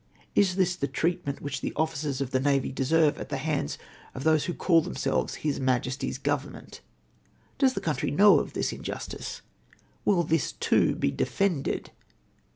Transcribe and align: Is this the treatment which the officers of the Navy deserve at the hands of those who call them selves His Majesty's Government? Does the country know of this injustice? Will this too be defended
Is 0.33 0.55
this 0.55 0.75
the 0.75 0.87
treatment 0.87 1.41
which 1.43 1.61
the 1.61 1.73
officers 1.75 2.21
of 2.21 2.31
the 2.31 2.39
Navy 2.39 2.71
deserve 2.71 3.19
at 3.19 3.29
the 3.29 3.37
hands 3.37 3.77
of 4.15 4.23
those 4.23 4.45
who 4.45 4.53
call 4.55 4.81
them 4.81 4.95
selves 4.95 5.35
His 5.45 5.59
Majesty's 5.59 6.17
Government? 6.17 6.81
Does 7.59 7.73
the 7.75 7.81
country 7.81 8.09
know 8.09 8.39
of 8.39 8.53
this 8.53 8.73
injustice? 8.73 9.43
Will 10.03 10.23
this 10.23 10.53
too 10.53 10.95
be 10.95 11.11
defended 11.11 11.91